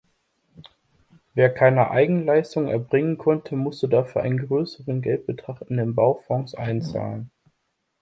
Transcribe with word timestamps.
Wer 1.35 1.53
keine 1.53 1.91
Eigenleistung 1.91 2.67
erbringen 2.67 3.19
konnte, 3.19 3.55
musste 3.55 3.87
dafür 3.87 4.23
einen 4.23 4.47
größeren 4.47 4.99
Geldbetrag 5.03 5.61
in 5.69 5.77
den 5.77 5.93
Baufonds 5.93 6.55
einzahlen. 6.55 7.29